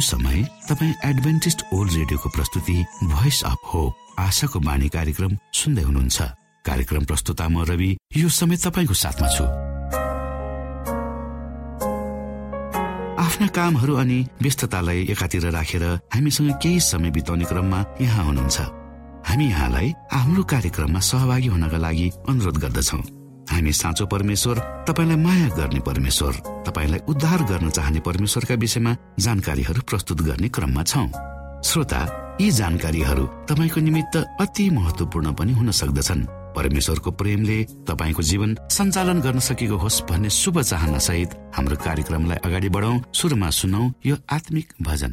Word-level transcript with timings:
समय 0.00 0.42
तपाईँ 0.68 0.94
Adventist 1.04 1.62
world 1.74 1.92
रेडियोको 1.92 2.28
प्रस्तुति 2.28 2.84
भोइस 3.04 3.42
अफ 3.44 3.58
होप 3.74 3.92
आशाको 4.18 4.60
बाणी 4.60 4.88
कार्यक्रम 4.88 5.36
सुन्दै 5.54 5.82
हुनुहुन्छ। 5.82 6.22
कार्यक्रम 6.64 7.04
प्रस्तुता 7.04 7.48
म 7.48 7.64
रवि 7.64 7.96
यो 8.16 8.28
समय 8.28 8.56
तपाईँको 8.56 8.94
साथमा 8.94 9.28
छु। 9.28 9.44
आफ्ना 13.18 13.46
कामहरू 13.46 13.94
अनि 13.96 14.18
व्यस्ततालाई 14.42 15.06
एकातिर 15.10 15.50
राखेर 15.50 15.84
हामीसँग 16.14 16.52
केही 16.62 16.80
समय 16.80 17.10
बिताउने 17.10 17.44
क्रममा 17.44 17.84
यहाँ 18.00 18.24
हुनुहुन्छ। 18.24 18.58
हामी 19.28 19.46
यहाँलाई 19.46 19.92
हाम्रो 20.12 20.42
कार्यक्रममा 20.42 21.00
सहभागी 21.00 21.46
हुनका 21.46 21.78
लागि 21.78 22.10
अनुरोध 22.28 22.56
गर्दछौ। 22.58 23.17
हामी 23.58 23.72
साँचो 23.72 24.06
परमेश्वर 24.06 24.58
तपाईँलाई 24.86 25.16
माया 25.18 25.48
गर्ने 25.58 25.80
परमेश्वर 25.82 26.32
तपाईँलाई 26.62 27.00
उद्धार 27.10 27.42
गर्न 27.42 27.70
चाहने 27.70 28.00
परमेश्वरका 28.06 28.54
विषयमा 28.54 28.92
जानकारीहरू 29.18 29.80
प्रस्तुत 29.82 30.20
गर्ने 30.22 30.48
क्रममा 30.48 30.82
छौ। 30.82 31.02
श्रोता 31.66 32.00
यी 32.40 32.50
जानकारीहरू 32.54 33.24
तपाईँको 33.50 33.80
निमित्त 33.80 34.16
अति 34.40 34.70
महत्वपूर्ण 34.70 35.32
पनि 35.34 35.52
हुन 35.52 35.70
सक्दछन्। 35.74 36.22
परमेश्वरको 36.54 37.10
प्रेमले 37.10 37.58
तपाईँको 37.88 38.22
जीवन 38.22 38.54
सञ्चालन 38.70 39.20
गर्न 39.20 39.38
सकेको 39.42 39.76
होस् 39.76 40.02
भन्ने 40.06 40.30
शुभ 40.30 40.60
चाहना 40.62 40.98
सहित 40.98 41.34
हाम्रो 41.56 41.76
कार्यक्रमलाई 41.82 42.38
अगाडि 42.46 42.68
बढाउ 42.70 42.94
सुरुमा 43.12 43.50
सुनौ 43.50 43.82
यो 44.06 44.16
आत्मिक 44.30 44.72
भजन। 44.82 45.12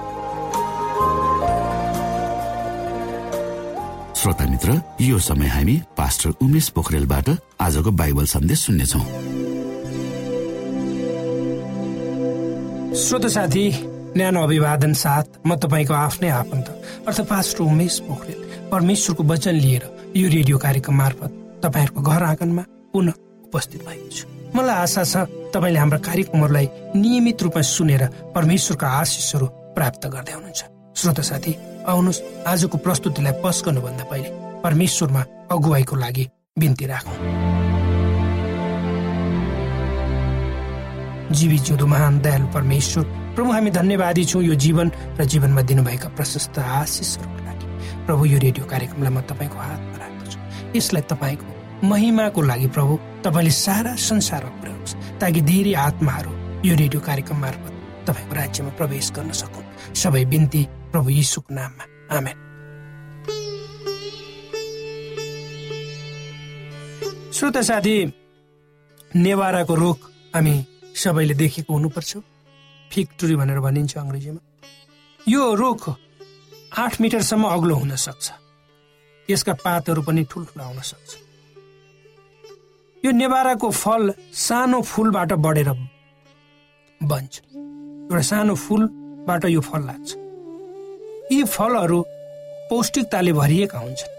श्रोता 4.21 4.45
मित्र 4.45 4.73
यो 5.01 5.19
समय 5.19 5.47
हामी 5.47 5.75
पास्टर 5.97 6.29
उमेश 6.45 6.67
पोखरेलबाट 6.69 7.29
आजको 7.61 7.91
बाइबल 7.91 8.25
सन्देश 8.25 8.59
सुन्नेछौ। 8.59 8.99
श्रोत 12.95 13.25
साथी 13.35 13.65
न्यानो 14.17 14.43
अभिवादन 14.43 14.93
साथ 14.93 15.41
म 15.41 15.55
तपाईँको 15.57 15.93
आफ्नै 15.93 16.29
आफन्त 16.29 16.67
अर्थात् 17.07 17.29
पास्टर 17.29 17.63
उमेश 17.63 17.99
पोखरेल 18.05 18.69
परमेश्वरको 18.69 19.23
वचन 19.23 19.55
लिएर 19.57 19.89
यो 20.15 20.29
रेडियो 20.29 20.57
कार्यक्रम 20.57 20.95
मार्फत 20.97 21.31
तपाईँहरूको 21.65 22.01
घर 22.01 22.23
आँगनमा 22.23 22.63
पुनः 22.93 23.17
उपस्थित 23.49 23.81
भएको 23.89 24.09
छु। 24.13 24.27
मलाई 24.53 24.75
आशा 24.85 25.03
छ 25.03 25.25
तपाईँले 25.49 25.79
हाम्रा 25.79 25.97
कार्यक्रमहरूलाई 25.97 26.69
नियमित 26.95 27.41
रूपमा 27.41 27.61
सुनेर 27.73 28.05
परमेश्वरका 28.37 28.87
आशिषहरू 29.01 29.45
प्राप्त 29.73 30.07
गर्दै 30.13 30.33
हुनुहुन्छ। 30.33 30.61
श्रोत 31.01 31.19
साथी 31.25 31.57
आउनुहोस्। 31.87 32.21
आजको 32.47 32.77
प्रस्तुतिलाई 32.77 33.33
पस 33.43 33.61
गर्नुभन्दा 33.65 34.03
पहिले 34.11 34.29
परमेश्वरमा 34.63 35.21
अगुवाईको 35.51 35.95
लागि 35.95 36.23
बिन्ती 36.59 36.85
राखौँ। 36.85 37.17
जीवी 41.31 41.57
जिउँदो 41.57 41.85
महान 41.87 42.19
दयालु 42.19 42.47
परमेश्वर 42.53 43.03
प्रभु 43.35 43.51
हामी 43.51 43.71
धन्यवादी 43.71 44.23
छौँ 44.25 44.43
यो 44.43 44.55
जीवन 44.55 44.91
र 45.19 45.23
जीवनमा 45.23 45.61
दिनुभएका 45.61 46.09
प्रशस्त 46.17 46.59
आशिषहरूको 46.59 47.39
लागि। 47.47 47.65
प्रभु 48.05 48.25
यो 48.25 48.37
रेडियो 48.37 48.65
कार्यक्रमलाई 48.67 49.13
म 49.15 49.21
तपाईँको 49.23 49.57
हातमा 49.57 49.97
राख्दछु। 49.97 50.37
यसलाई 50.75 51.03
तपाईँको 51.07 51.87
महिमाको 51.87 52.41
लागि 52.41 52.67
प्रभु 52.75 52.93
तपाईँले 53.23 53.51
सारा 53.55 53.95
संसारमा 53.95 54.51
पुर्याउनुहोस् 54.59 54.95
ताकि 55.21 55.41
धेरै 55.41 55.73
आत्माहरू 55.87 56.31
यो 56.67 56.73
रेडियो 56.75 56.99
कार्यक्रम 56.99 57.37
मार्फत 57.39 57.73
तपाईँको 58.07 58.33
राज्यमा 58.35 58.71
प्रवेश 58.75 59.11
गर्न 59.15 59.31
सकुन्। 59.31 59.95
सबै 59.95 60.25
बिन्ती 60.25 60.61
प्रभु 60.91 61.09
यीशुको 61.09 61.53
नाममा 61.55 61.83
आमेन 62.17 62.37
श्रोत 67.33 67.57
साथी 67.57 67.95
नेवाराको 69.15 69.75
रोग 69.75 69.99
हामी 70.35 70.55
सबैले 70.95 71.33
देखेको 71.33 71.73
हुनुपर्छ। 71.73 72.17
फिक्टुरी 72.91 73.35
भनेर 73.35 73.59
भनिन्छ 73.59 73.97
अङ्ग्रेजीमा। 73.97 74.41
यो 75.19 75.43
रुख 75.55 75.89
आठ 76.77 77.01
मिटरसम्म 77.01 77.43
अग्लो 77.47 77.75
हुन 77.75 77.95
सक्छ। 77.95 78.31
यसका 79.29 79.53
पातहरू 79.63 80.01
पनि 80.01 80.23
ठुल्ठुला 80.31 80.65
हुन 80.65 80.79
सक्छ। 80.81 81.09
यो 83.05 83.11
नेवाराको 83.11 83.71
फल 83.71 84.13
सानो 84.45 84.81
फुलबाट 84.81 85.33
बढेर 85.45 85.69
बन्छ। 87.01 87.33
एउटा 87.41 88.21
सानो 88.21 88.55
फुलबाट 88.55 89.45
यो 89.45 89.61
फल 89.61 89.81
लाग्छ। 89.85 90.20
यी 91.31 91.43
फलहरू 91.47 91.99
पौष्टिकताले 92.69 93.31
भरिएका 93.33 93.77
हुन्छन्। 93.79 94.13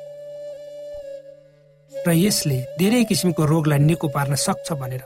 र 1.93 2.09
यसले 2.17 2.59
धेरै 2.79 3.05
किसिमको 3.05 3.43
रोगलाई 3.45 3.79
निको 3.79 4.09
पार्न 4.09 4.35
सक्छ 4.35 4.73
भनेर 4.81 5.03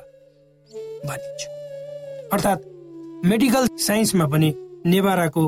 भनिन्छ। 1.08 1.42
अर्थात् 2.32 2.62
मेडिकल 3.26 3.64
साइन्समा 3.78 4.26
पनि 4.32 4.48
नेवाराको 4.86 5.44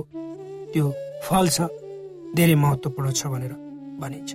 त्यो 0.73 0.87
फल 1.25 1.47
छ 1.49 1.59
धेरै 2.37 2.55
महत्त्वपूर्ण 2.55 3.09
छ 3.13 3.27
भनेर 3.33 3.53
भनिन्छ। 4.03 4.31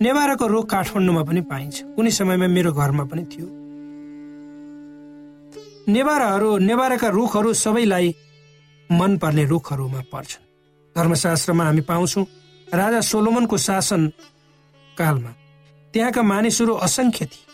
नेवाराको 0.00 0.44
रोग 0.46 0.64
काठमाडौँमा 0.70 1.22
पनि 1.28 1.40
पाइन्छ। 1.50 1.76
कुनै 1.94 2.10
समयमा 2.10 2.46
मेरो 2.56 2.70
घरमा 2.72 3.04
पनि 3.10 3.22
थियो। 3.32 3.46
नेवाराहरू 5.90 6.50
नेवाराका 6.58 7.08
रुखहरू 7.18 7.50
सबैलाई 7.54 8.06
मनपर्ने 8.90 9.44
रुखहरूमा 9.44 10.02
पर्छन्। 10.12 10.44
धर्मशास्त्रमा 10.96 11.64
हामी 11.64 11.80
पाउँछौँ। 11.80 12.24
राजा 12.72 13.00
सोलोमनको 13.00 13.56
शासन 13.58 14.02
कालमा 14.96 15.30
त्यहाँका 15.94 16.22
मानिसहरू 16.22 16.74
असङ्ख्य 16.86 17.24
थिए। 17.26 17.48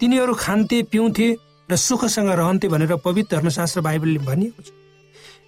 तिनीहरू 0.00 0.34
खान्थे 0.34 0.82
पिउँथे 0.92 1.28
र 1.68 1.76
सुखसँग 1.76 2.30
रहन्थे 2.30 2.68
भनेर 2.68 2.96
पवित्र 2.96 3.36
धर्मशास्त्र 3.36 3.80
बाइबलले 3.80 4.18
भनिएको 4.20 4.62
छ। 4.62 4.68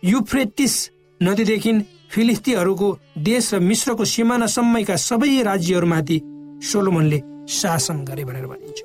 युफ्रेटिस 0.04 0.74
नदीदेखि 1.20 1.72
फिलिस्तीहरूको 2.12 2.88
देश 3.18 3.54
र 3.54 3.58
मिश्रको 3.60 4.04
सिमानासम्मका 4.04 4.96
सबै 4.96 5.42
राज्यहरूमाथि 5.42 6.18
सोलोमनले 6.62 7.18
शासन 7.48 8.04
गरे 8.04 8.24
भनेर 8.24 8.46
भनिन्छ। 8.46 8.78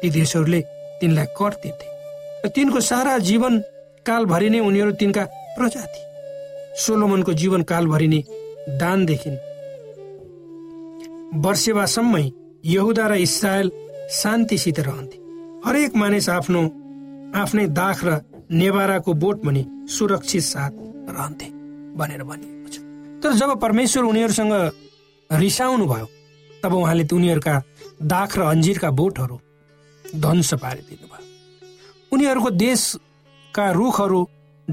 ती 0.00 0.08
देशहरूले 0.10 0.60
तिनलाई 1.00 1.26
कर 1.38 1.52
तिर्थे 1.62 1.86
र 2.44 2.48
तिनको 2.48 2.80
सारा 2.80 3.18
जीवन 3.20 3.58
कालभरि 4.06 4.48
नै 4.50 4.60
उनीहरू 4.60 4.92
तिनका 4.98 5.24
प्रजा 5.56 5.84
थिए। 5.86 6.11
सोलोमनको 6.76 7.32
जीवन 7.32 7.62
कालभरि 7.62 8.08
नै 8.08 8.20
दानदेखि 8.80 9.30
वर्षेवासम्मै 11.44 12.24
यहुदा 12.64 13.06
र 13.08 13.12
इसरायल 13.26 13.70
शान्तिसित 14.10 14.78
रहन्थे। 14.80 15.16
हरेक 15.66 15.96
मानिस 15.96 16.28
आफ्नो 16.28 16.62
आफ्नै 17.34 17.66
दाख 17.80 17.98
र 18.04 18.20
नेवाराको 18.50 19.12
बोट 19.14 19.36
पनि 19.44 19.62
सुरक्षित 19.88 20.42
साथ 20.42 20.72
रहन्थे 21.16 21.48
भनेर 21.96 22.22
भनिएको 22.24 22.68
छ। 22.68 22.76
तर 23.22 23.32
जब 23.40 23.50
परमेश्वर 23.60 24.04
उनीहरूसँग 24.04 24.52
रिसाउनु 25.30 25.86
भयो 25.86 26.06
तब 26.62 26.72
उहाँले 26.74 27.04
उनीहरूका 27.14 27.54
दाख 28.02 28.38
र 28.38 28.40
अन्जिरका 28.52 28.90
बोटहरू 28.90 29.36
ध्वंस 30.04 30.50
पारिदिनु 30.62 31.06
भयो 31.12 31.24
उनीहरूको 32.12 32.50
देशका 32.50 33.70
रुखहरू 33.70 34.20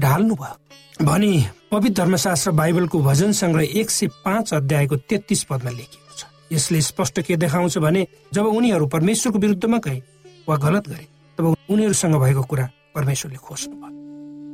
ढाल्नु 0.00 0.34
भयो 0.34 1.04
भनी 1.04 1.32
पवित्र 1.70 2.02
धर्मशास्त्र 2.02 2.50
बाइबलको 2.50 2.98
भजन 3.02 3.32
सङ्ग्रह 3.32 3.78
एक 3.80 3.90
सय 3.90 4.06
पाँच 4.24 4.52
अध्यायको 4.54 4.96
तेत्तिस 5.08 5.44
पदमा 5.44 5.70
लेखिएको 5.70 6.16
छ। 6.18 6.24
यसले 6.52 6.80
स्पष्ट 6.80 7.20
के 7.20 7.36
देखाउँछ 7.36 7.78
भने 7.78 8.06
जब 8.34 8.46
उनीहरू 8.46 8.86
परमेश्वरको 8.86 9.38
विरुद्धमा 9.38 9.78
गए 9.78 10.02
वा 10.48 10.56
गलत 10.56 10.88
गरे 10.88 11.06
तब 11.38 11.54
उनीहरूसँग 11.70 12.16
भएको 12.20 12.42
कुरा 12.42 12.68
परमेश्वरले 12.94 13.38
खोज्नु 13.38 13.74
भयो 13.76 13.98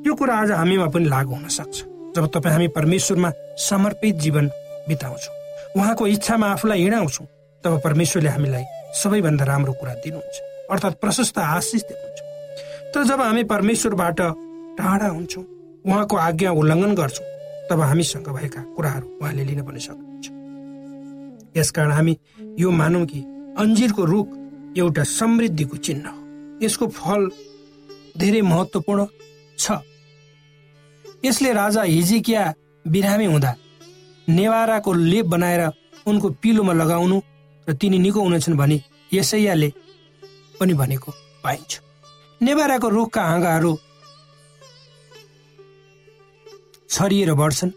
यो 0.07 0.15
कुरा 0.15 0.35
आज 0.39 0.51
हामीमा 0.53 0.87
पनि 0.95 1.09
लागू 1.09 1.35
हुन 1.35 1.49
सक्छ। 1.49 1.77
जब 2.17 2.27
तपाईँ 2.35 2.53
हामी 2.53 2.69
परमेश्वरमा 2.79 3.31
समर्पित 3.61 4.15
जीवन 4.25 4.47
बिताउँछौँ 4.89 5.35
उहाँको 5.77 6.07
इच्छामा 6.07 6.47
आफूलाई 6.47 6.83
हिँडाउँछौँ 6.83 7.27
तब 7.65 7.81
परमेश्वरले 7.85 8.31
हामीलाई 8.31 8.65
सबैभन्दा 9.03 9.45
राम्रो 9.45 9.73
कुरा 9.81 9.95
दिनुहुन्छ 10.05 10.37
अर्थात् 10.71 11.01
प्रशस्त 11.01 11.39
आशिष 11.39 11.83
दिनुहुन्छ। 11.83 12.95
तर 12.95 13.05
जब 13.05 13.21
हामी 13.21 13.43
परमेश्वरबाट 13.45 14.21
टाढा 14.79 15.09
हुन्छौँ। 15.09 15.45
उहाँको 15.87 16.17
आज्ञा 16.17 16.51
उल्लङ्घन 16.53 16.95
गर्छौँ। 16.95 17.27
तब 17.71 17.81
हामीसँग 17.81 18.29
भएका 18.29 18.61
कुराहरू 18.77 19.07
उहाँले 19.21 19.45
लिन 19.45 19.63
पनि 19.63 19.81
सक्नुहुन्छ। 19.81 20.27
यसकारण 21.57 21.93
हामी 21.93 22.17
यो 22.59 22.71
मानौँ 22.71 23.05
कि 23.07 23.21
अन्जिरको 23.59 24.05
रुख 24.05 24.29
एउटा 24.79 25.03
समृद्धिको 25.03 25.77
चिन्ह 25.77 26.09
हो। 26.09 26.19
यसको 26.63 26.87
फल 26.89 27.31
धेरै 28.19 28.43
महत्वपूर्ण 28.43 29.07
छ। 29.59 29.73
यसले 31.25 31.53
राजा 31.53 31.83
हिजिकिया 31.83 32.43
बिरामी 32.85 33.25
हुँदा 33.25 33.55
नेवाराको 34.29 34.93
लेप 34.93 35.27
बनाएर 35.27 35.63
उनको 36.07 36.29
पिलोमा 36.43 36.73
लगाउनु 36.73 37.21
र 37.69 37.73
तिनी 37.73 37.99
निको 37.99 38.21
हुनेछन् 38.23 38.57
भने 38.57 38.83
यसैयाले 39.13 39.73
पनि 40.61 40.75
भनेको 40.75 41.13
पाइन्छ। 41.45 41.81
नेवाराको 42.43 42.89
रुखका 42.89 43.23
हाँगाहरू 43.23 43.73
छरिएर 46.91 47.33
बढ्छन्। 47.35 47.71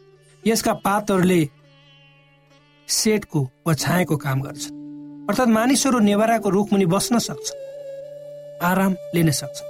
यसका 0.43 0.73
पातहरूले 0.85 1.41
सेटको 2.87 3.39
वा 3.67 3.73
छायाको 3.73 4.17
काम 4.17 4.41
गर्छन्। 4.41 4.77
अर्थात् 5.29 5.49
मानिसहरू 5.49 5.99
नेवाराको 5.99 6.49
रुखमुनि 6.49 6.85
बस्न 6.85 7.19
सक्छन्। 7.19 7.59
आराम 8.63 8.95
लिन 9.15 9.31
सक्छन्। 9.31 9.67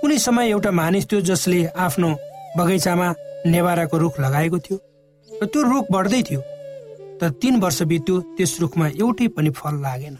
कुनै 0.00 0.18
समय 0.18 0.50
एउटा 0.50 0.70
मानिस 0.70 1.04
थियो 1.12 1.20
जसले 1.20 1.64
आफ्नो 1.76 2.08
बगैँचामा 2.56 3.08
नेवाराको 3.46 3.96
रुख 3.98 4.20
लगाएको 4.20 4.58
थियो 4.58 4.78
र 5.28 5.46
त्यो 5.46 5.62
रुख 5.62 5.86
बढ्दै 5.92 6.22
थियो। 6.22 6.40
तर 7.20 7.30
तिन 7.40 7.60
वर्ष 7.60 7.82
बित्यो 7.82 8.14
त्यस 8.36 8.60
रुखमा 8.60 8.86
एउटै 9.00 9.28
पनि 9.28 9.50
फल 9.50 9.74
लागेन। 9.80 10.16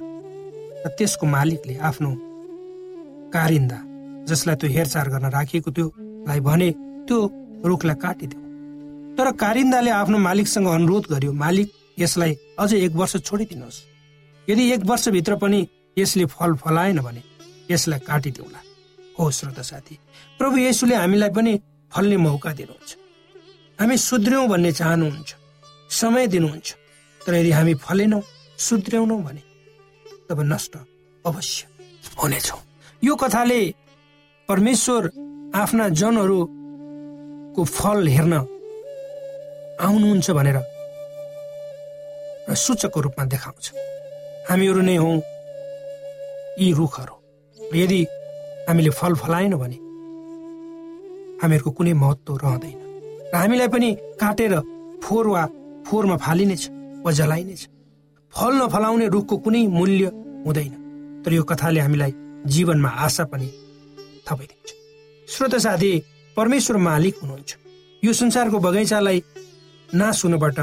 र 0.85 0.89
त्यसको 0.97 1.27
मालिकले 1.27 1.75
आफ्नो 1.89 2.11
कारिन्दा 3.35 3.79
जसलाई 4.29 4.57
त्यो 4.57 4.69
हेरचाह 4.71 5.05
गर्न 5.13 5.27
राखिएको 5.31 5.71
त्योलाई 5.71 6.41
भने 6.41 6.71
त्यो 7.07 7.19
रुखलाई 7.67 7.97
काटिदेऊ 8.03 8.41
तर 9.19 9.31
कारिन्दाले 9.43 9.91
आफ्नो 9.91 10.19
मालिकसँग 10.19 10.67
अनुरोध 10.69 11.05
गर्यो 11.11 11.33
मालिक 11.35 11.69
यसलाई 11.99 12.33
अझै 12.59 12.79
एक 12.87 12.93
वर्ष 13.01 13.17
छोडिदिनुहोस्। 13.19 13.85
यदि 14.49 14.63
एक 14.73 14.83
वर्षभित्र 14.87 15.37
पनि 15.37 15.61
यसले 15.99 16.25
फल 16.27 16.55
फलाएन 16.63 16.99
भने 17.01 17.23
यसलाई 17.71 18.01
काटिदेऊला 18.01 18.61
हो 19.19 19.31
श्रोत 19.31 19.61
साथी 19.61 19.99
प्रभु 20.41 20.57
येसुले 20.59 20.95
हामीलाई 20.95 21.31
पनि 21.31 21.53
फल्ने 21.93 22.17
मौका 22.17 22.53
दिनुहुन्छ। 22.53 22.91
हामी 23.79 23.97
सुध्र्यौँ 23.99 24.47
भन्ने 24.49 24.73
चाहनुहुन्छ 24.73 25.35
समय 25.91 26.27
दिनुहुन्छ 26.27 26.69
तर 27.21 27.35
यदि 27.35 27.51
हामी 27.51 27.75
फलेनौँ 27.75 28.23
सुध्र्याउनौ 28.59 29.17
भने 29.19 29.43
तब 30.29 30.41
नष्ट 30.53 30.77
अवश्य 31.25 31.67
हुनेछौ। 32.23 32.59
यो 33.03 33.15
कथाले 33.17 33.61
परमेश्वर 34.49 35.11
आफ्ना 35.55 35.89
जनहरूको 37.57 37.65
फल 37.65 38.07
हेर्न 38.09 38.35
आउनुहुन्छ 39.81 40.31
भनेर 40.31 40.59
र 42.49 42.55
सूचकको 42.55 43.01
रूपमा 43.01 43.25
देखाउँछ। 43.25 43.67
हामीहरू 44.49 44.81
नै 44.85 44.97
हौ 44.97 45.11
यी 46.61 46.73
रुखहरू। 46.77 47.15
यदि 47.75 48.01
हामीले 48.69 48.91
फल 48.93 49.15
फलाएन 49.17 49.55
भने 49.57 49.79
हामीहरूको 51.41 51.71
कुनै 51.73 51.93
महत्व 51.97 52.37
रहँदैन 52.45 52.79
र 53.33 53.35
हामीलाई 53.35 53.69
पनि 53.73 53.89
काटेर 54.21 54.53
फोहोर 55.03 55.27
वा 55.27 55.43
फोहोरमा 55.89 56.17
फालिनेछ 56.17 56.63
वा 57.05 57.11
जलाइनेछ। 57.13 57.63
फल 58.33 58.53
नफलाउने 58.61 59.07
रुखको 59.09 59.37
कुनै 59.45 59.67
मूल्य 59.69 60.05
हुँदैन। 60.45 60.73
तर 61.25 61.33
यो 61.33 61.43
कथाले 61.43 61.81
हामीलाई 61.81 62.13
जीवनमा 62.53 62.91
आशा 63.01 63.25
पनि 63.33 63.49
थपाइदिन्छ। 64.29 64.69
श्रोत 65.29 65.55
साथी 65.57 65.93
परमेश्वर 66.37 66.77
मालिक 66.77 67.15
हुनुहुन्छ। 67.23 67.57
यो 68.03 68.13
संसारको 68.13 68.59
बगैँचालाई 68.61 69.23
नाश 69.95 70.25
हुनुबाट 70.25 70.59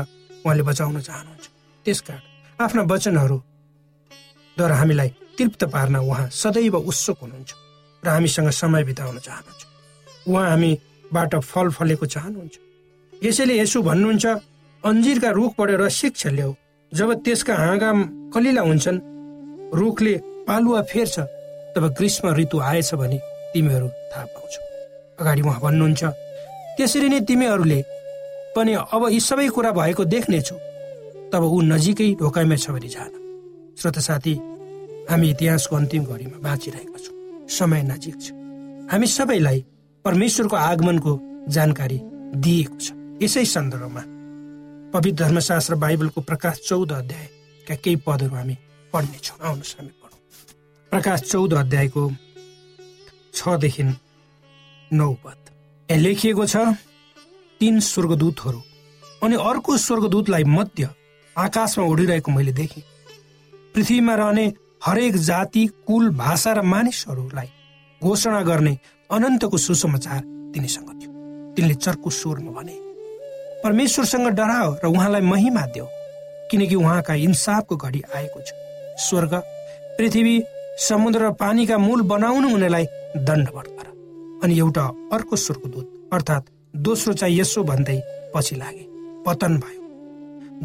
उहाँले 0.45 0.63
बचाउन 0.63 0.99
चाहनुहुन्छ। 1.01 1.45
त्यसकारण 1.85 2.21
आफ्ना 2.59 2.81
वचनहरूद्वारा 2.91 4.75
हामीलाई 4.75 5.09
तृप्त 5.37 5.63
पार्न 5.73 5.95
उहाँ 5.95 6.29
सदैव 6.29 6.75
उत्सुक 6.77 7.17
हुनुहुन्छ 7.21 7.51
र 8.03 8.07
हामीसँग 8.07 8.49
समय 8.53 8.83
बिताउन 8.83 9.17
चाहनुहुन्छ। 9.17 9.61
उहाँ 10.29 10.49
हामीबाट 10.49 11.35
फल 11.41 11.69
फलेको 11.77 12.05
चाहनुहुन्छ। 12.05 12.55
यसैले 13.13 13.53
यसो 13.59 13.81
भन्नुहुन्छ 13.81 14.25
अन्जिरका 14.83 15.29
रुखबाट 15.31 15.69
रसिक 15.81 16.13
ल्याऊ 16.27 16.53
जब 16.91 17.09
त्यसका 17.25 17.53
हाँगा 17.55 17.91
कलिला 18.33 18.61
हुन्छन् 18.61 18.99
रुखले 19.73 20.13
पालुवा 20.47 20.81
फेर्छ 20.91 21.19
तब 21.73 21.83
ग्रीष्म 21.97 22.33
ऋतु 22.37 22.59
आएछ 22.61 22.93
भने 22.93 23.17
तिमीहरू 23.53 23.87
थाहा 24.11 24.25
पाउँछौ। 24.25 24.61
अगाडि 25.23 25.41
उहाँ 25.41 25.59
भन्नुहुन्छ 25.63 26.03
त्यसरी 26.75 27.07
नै 27.09 27.19
तिमीहरूले 27.23 27.79
पनि 28.55 28.71
अब 28.93 29.01
यी 29.09 29.19
सबै 29.19 29.47
कुरा 29.55 29.71
भएको 29.71 30.03
देख्नेछौ। 30.05 30.57
तब 31.31 31.43
ऊ 31.47 31.57
नजिकै 31.71 32.09
ढोकाइमा 32.19 32.55
छ 32.59 32.69
भने 32.75 32.89
जान। 32.93 33.11
श्रोत 33.79 33.97
साथी 33.99 34.33
हामी 35.09 35.27
इतिहासको 35.33 35.73
अन्तिम 35.75 36.03
घडीमा 36.05 36.37
बाँचिरहेका 36.45 36.97
छौँ। 37.03 37.15
समय 37.49 37.81
नजिक 37.89 38.15
छ। 38.21 38.25
हामी 38.91 39.07
सबैलाई 39.07 39.59
परमेश्वरको 40.05 40.55
आगमनको 40.55 41.11
जानकारी 41.49 41.99
दिएको 42.43 42.77
छ। 42.77 42.87
यसै 43.23 43.45
सन्दर्भमा 43.45 44.03
पवित्र 44.93 45.23
धर्मशास्त्र 45.23 45.75
बाइबलको 45.75 46.21
प्रकाश 46.21 46.55
चौध 46.69 46.91
अध्यायका 46.93 47.75
केही 47.83 47.95
पदहरू 48.05 48.35
हामी 48.35 48.55
पढ्नेछौँ। 48.93 49.37
आउनुहोस् 49.41 49.75
हामी 49.77 49.93
पढौँ। 50.01 50.19
प्रकाश 50.91 51.19
चौध 51.31 51.53
अध्यायको 51.53 52.01
छदेखि 53.33 53.83
नौ 54.91 55.11
पद 55.23 55.37
लेखिएको 55.89 56.45
छ 56.45 56.57
तीन 57.61 57.79
स्वर्गदूतहरू। 57.81 58.61
अनि 59.23 59.35
अर्को 59.41 59.77
स्वर्गदूतलाई 59.77 60.43
मध्य 60.43 60.89
आकाशमा 61.35 61.85
उडिरहेको 61.85 62.31
मैले 62.31 62.53
देखेँ। 62.53 62.83
पृथ्वीमा 63.75 64.15
रहने 64.15 64.45
हरेक 64.85 65.15
जाति 65.17 65.65
कुल 65.87 66.09
भाषा 66.15 66.51
र 66.53 66.61
मानिसहरूलाई 66.63 67.49
घोषणा 68.01 68.41
गर्ने 68.41 68.77
अनन्तको 69.09 69.57
सुसमाचार 69.57 70.19
तिनीसँग 70.53 70.89
थियो। 70.91 71.11
तिनले 71.55 71.75
चर्को 71.75 72.09
स्वरमा 72.09 72.51
भने 72.51 72.75
परमेश्वरसँग 73.63 74.27
डराओ 74.35 74.73
र 74.83 74.87
उहाँलाई 74.87 75.21
महिमा 75.23 75.65
देऊ 75.73 75.87
किनकि 76.51 76.75
उहाँका 76.75 77.13
इन्साफको 77.13 77.75
घडी 77.77 78.01
आएको 78.15 78.41
छ। 78.41 78.53
स्वर्ग 78.99 79.33
पृथ्वी 79.97 80.35
समुद्र 80.79 81.19
र 81.23 81.31
पानीका 81.39 81.77
मूल 81.77 82.01
बनाउनु 82.03 82.49
हुनेलाई 82.49 82.85
दण्डवट 83.17 83.67
गर। 83.69 83.92
अनि 84.43 84.57
एउटा 84.59 84.85
अर्को 85.13 85.35
स्वर्गदूत 85.35 86.09
अर्थात् 86.13 86.49
दोस्रो 86.75 87.13
चाहिँ 87.13 87.39
यसो 87.39 87.63
भन्दै 87.63 87.99
पछि 88.35 88.55
लागे। 88.55 88.85
पतन 89.25 89.57
भयो। 89.57 89.81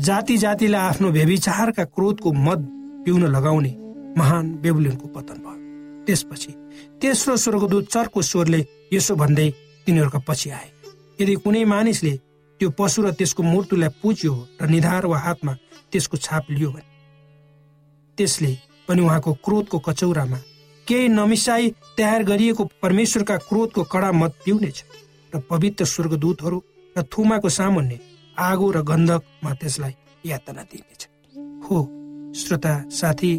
जाति 0.02 0.36
जातिलाई 0.38 0.80
आफ्नो 0.80 1.10
व्यविचारका 1.10 1.84
क्रोधको 1.84 2.32
मद 2.46 2.60
पिउन 3.04 3.24
लगाउने 3.26 3.72
महान 4.18 4.44
बेबुलियनको 4.62 5.06
पतन 5.08 5.38
भयो। 5.44 5.58
त्यसपछि 6.06 6.52
तेस्रो 7.00 7.36
स्वर्गदूत 7.36 7.84
चर्को 7.86 8.22
स्वरले 8.22 8.60
यसो 8.92 9.14
भन्दै 9.14 9.48
तिनीहरूका 9.86 10.18
पछि 10.28 10.50
आए। 10.50 10.68
यदि 11.20 11.34
कुनै 11.34 11.64
मानिसले 11.64 12.14
त्यो 12.60 12.70
पशु 12.70 13.02
र 13.02 13.10
त्यसको 13.12 13.42
मूर्तिलाई 13.42 13.88
पुज्यो 14.02 14.34
र 14.62 14.66
निधार 14.66 15.06
वा 15.06 15.18
हातमा 15.18 15.52
त्यसको 15.92 16.16
छाप 16.16 16.44
लियो 16.50 16.70
भने 16.70 16.88
त्यसले 18.18 18.52
पनि 18.88 19.02
उहाँको 19.02 19.32
क्रोधको 19.44 19.78
कचौरामा 19.78 20.38
केही 20.88 21.08
नमिसाई 21.08 21.68
तयार 21.98 22.22
गरिएको 22.24 22.64
परमेश्वरका 22.82 23.36
क्रोधको 23.48 23.82
कडा 23.92 24.10
मत 24.12 24.32
पिउनेछ 24.44 24.78
र 25.32 25.38
पवित्र 25.50 25.84
स्वर्गदूतहरू 25.84 26.58
र 26.96 27.02
थुमाको 27.12 27.48
सामुन्ने 27.48 27.98
आगो 28.38 28.70
र 28.70 28.82
गन्धकमा 28.90 29.52
त्यसलाई 29.60 29.94
यातना 30.24 30.62
दिनेछ 30.72 31.02
हो 31.64 31.76
श्रोता 32.40 32.72
साथी 33.00 33.32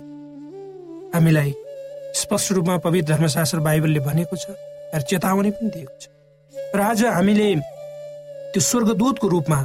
हामीलाई 1.15 1.53
स्पष्ट 2.21 2.51
रूपमा 2.51 2.77
पवित्र 2.85 3.13
धर्मशास्त्र 3.13 3.59
बाइबलले 3.65 3.99
भनेको 3.99 4.35
छ 4.35 4.53
र 4.95 5.01
चेतावनी 5.09 5.51
पनि 5.57 5.69
दिएको 5.73 5.95
छ। 6.01 6.05
र 6.75 6.79
आज 6.81 7.03
हामीले 7.17 7.49
त्यो 8.53 8.61
स्वर्गदूतको 8.61 9.27
रूपमा 9.27 9.59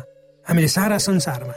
हामीले 0.46 0.68
सारा 0.68 0.98
संसारमा 1.08 1.56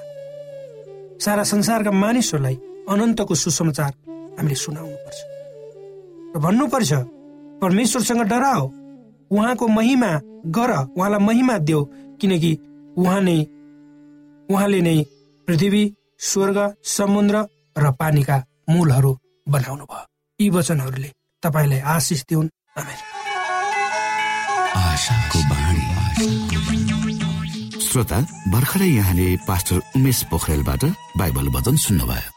सारा 1.25 1.43
संसारका 1.53 1.91
मानिसहरूलाई 2.03 2.55
अनन्तको 2.91 3.35
सुसमाचार 3.35 3.91
हामीले 4.39 5.36
सुनाउनु 6.37 6.67
पर्छ 6.67 6.93
परमेश्वरसँग 7.61 8.21
डराओ। 8.29 8.61
उहाँको 9.31 9.67
महिमा 9.67 10.09
गर 10.53 10.71
उहाँलाई 10.93 11.19
महिमा 11.19 11.57
देऊ 11.57 11.81
किनकि 12.21 12.51
उहाँ 12.97 13.21
नै 13.21 13.37
उहाँले 14.49 14.81
नै 14.81 14.97
पृथ्वी 15.47 15.83
स्वर्ग 16.21 16.57
समुद्र 16.85 17.35
र 17.77 17.91
पानीका 17.91 18.37
मूलहरू 18.69 19.11
बनाउनु 19.49 19.85
भयो। 19.89 20.05
यी 20.39 20.49
वचनहरूले 20.49 21.09
तपाईँलाई 21.43 21.79
आशिष 21.79 22.21
दिउन्। 22.29 22.49
श्रोता 27.81 28.17
भर्खरै 28.53 28.89
यहाँले 28.89 29.27
पास्टर 29.47 29.77
उमेश 29.95 30.23
पोखरेलबाट 30.29 30.83
बाइबल 31.17 31.47
वचन 31.49 31.75
सुन्नुभयो। 31.75 32.36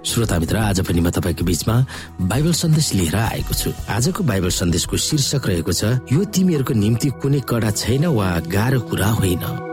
श्रोता 0.00 0.38
मित्र 0.38 0.56
आज 0.56 0.80
पनि 0.88 1.00
म 1.00 1.10
तपाईँको 1.10 1.44
बिचमा 1.44 1.76
बाइबल 2.24 2.52
सन्देश 2.52 2.92
लिएर 2.94 3.16
आएको 3.16 3.54
छु। 3.54 3.70
आजको 3.88 4.24
बाइबल 4.24 4.48
सन्देशको 4.48 4.96
शीर्षक 4.96 5.46
रहेको 5.46 5.72
छ 5.72 5.84
यो 6.08 6.24
तिमीहरूको 6.24 6.74
निम्ति 6.74 7.08
कुनै 7.20 7.40
कडा 7.44 7.70
छैन 7.70 8.06
वा 8.08 8.28
गाह्रो 8.48 8.80
कुरा 8.80 9.08
होइन। 9.20 9.69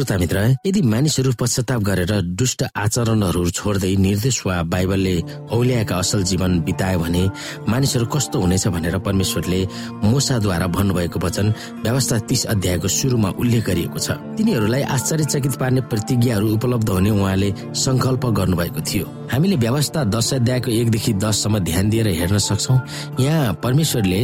श्रोता 0.00 0.16
मित्र 0.18 0.38
यदि 0.66 0.80
मानिसहरू 0.82 1.32
पश्चाताप 1.40 1.80
गरेर 1.84 2.12
दुष्ट 2.40 2.62
आचरणहरू 2.72 3.42
छोड्दै 3.52 3.94
निर्देश 4.00 4.40
वा 4.46 4.56
बाइबलले 4.72 5.16
औल्याएका 5.52 5.96
असल 5.96 6.22
जीवन 6.24 6.60
बितायो 6.64 6.98
भने 6.98 7.24
मानिसहरू 7.68 8.06
कस्तो 8.08 8.40
हुनेछ 8.40 8.66
भनेर 8.72 8.96
परमेश्वरले 9.04 9.60
मोसाद्वारा 10.04 10.66
भन्नुभएको 10.72 11.20
वचन 11.20 11.52
व्यवस्था 11.84 12.18
तीस 12.28 12.44
अध्यायको 12.48 12.88
सुरुमा 12.88 13.30
उल्लेख 13.36 13.64
गरिएको 13.68 13.98
छ। 14.00 14.16
तिनीहरूलाई 14.40 14.82
आश्चर्यचकित 14.88 15.54
पार्ने 15.60 15.80
प्रतिज्ञाहरू 15.92 16.48
उपलब्ध 16.56 16.88
हुने 16.88 17.10
उहाँले 17.20 17.50
संकल्प 17.76 18.24
गर्नुभएको 18.40 18.80
थियो। 18.80 19.06
हामीले 19.32 19.56
व्यवस्था 19.60 20.04
दश 20.16 20.32
अध्यायको 20.34 20.70
एकदेखि 20.80 21.12
दससम्म 21.20 21.58
ध्यान 21.68 21.90
दिएर 21.90 22.08
हेर्न 22.20 22.38
सक्छौ। 22.40 22.74
यहाँ 23.20 23.52
परमेश्वरले 23.62 24.22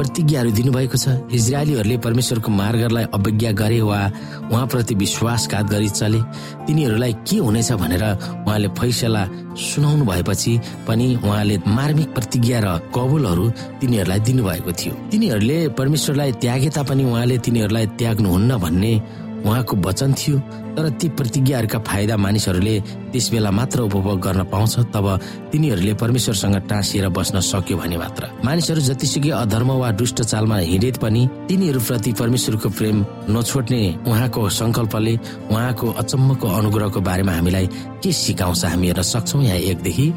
प्रतिज्ञाहरू 0.00 0.50
दिनुभएको 0.56 0.96
छ। 0.96 1.06
इजरायलीहरूले 1.28 1.96
परमेश्वरको 2.00 2.50
मार्गलाई 2.50 3.04
अवज्ञा 3.12 3.50
गरे 3.52 3.80
वा 3.84 4.00
उहाँप्रति 4.48 4.94
विश्वासघात 4.96 5.66
गरी 5.68 5.88
चले 5.92 6.20
तिनीहरूलाई 6.66 7.12
के 7.28 7.36
हुनेछ 7.36 7.72
भनेर 7.76 8.04
उहाँले 8.48 8.68
फैसला 8.80 9.22
सुनाउनु 9.60 10.04
भएपछि 10.04 10.52
पनि 10.88 11.06
उहाँले 11.20 11.56
मार्मिक 11.68 12.08
प्रतिज्ञा 12.16 12.58
र 12.64 12.68
कबुलहरू 12.96 13.44
तिनीहरूलाई 13.80 14.20
दिनुभएको 14.24 14.72
थियो। 14.72 14.92
तिनीहरूले 15.12 15.58
परमेश्वरलाई 15.76 16.32
त्यागे 16.40 16.68
तापनि 16.76 17.04
उहाँले 17.04 17.36
तिनीहरूलाई 17.44 17.86
त्याग्नुहुन्न 18.00 18.50
भन्ने 18.56 18.92
उहाँको 19.40 19.76
वचन 19.76 20.12
थियो 20.12 20.38
तर 20.76 20.88
ती 21.00 21.08
प्रतिज्ञाहरूका 21.08 21.78
फाइदा 21.78 22.16
मानिसहरूले 22.16 22.74
त्यस 23.12 23.30
बेला 23.30 23.50
मात्र 23.50 23.80
उपभोग 23.80 24.20
गर्न 24.20 24.42
पाउँछ 24.52 24.92
तब 24.94 25.06
तिनीहरूले 25.52 25.94
परमेश्वरसँग 25.94 26.56
टाँसिएर 26.68 27.08
बस्न 27.08 27.40
सक्यो 27.40 27.76
भने 27.76 27.96
मात्र। 27.96 28.28
मानिसहरू 28.44 28.80
जतिसुकै 28.80 29.30
अधर्म 29.30 29.70
वा 29.80 29.90
दुष्ट 29.90 30.22
चालमा 30.22 30.56
हिँडे 30.70 30.92
पनि 31.02 31.22
तिनीहरूप्रति 31.48 32.12
परमेश्वरको 32.12 32.68
प्रेम 32.68 33.04
नछोड्ने 33.30 33.82
उहाँको 34.06 34.48
संकल्पले 34.60 35.16
उहाँको 35.50 35.90
अचम्मको 35.92 36.48
अनुग्रहको 36.48 37.00
बारेमा 37.00 37.32
हामीलाई 37.32 37.66
के 38.02 38.12
सिकाउँछ 38.12 38.64
हामी 38.64 38.86
हेर्न 38.86 39.02
सक्छौ 39.02 39.40
यहाँ 39.40 39.58
एकदेखि। 39.72 40.08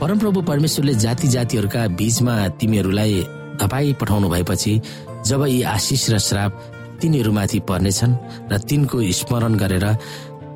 परमप्रभु 0.00 0.42
परमेश्वरले 0.42 0.94
जाति 0.94 1.28
जातिहरूका 1.28 1.86
बीचमा 1.96 2.36
तिमीहरूलाई 2.60 3.26
तपाईँ 3.60 3.92
पठाउनु 4.00 4.28
भएपछि 4.28 4.80
जब 5.26 5.44
यी 5.46 5.62
आशिष 5.62 6.10
र 6.10 6.18
श्राप 6.18 6.75
तिनीहरूमाथि 7.00 7.58
पर्नेछन् 7.68 8.14
र 8.50 8.58
तिनको 8.68 8.96
स्मरण 9.20 9.54
गरेर 9.62 9.86